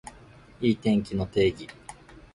[0.61, 1.67] いい天気の定義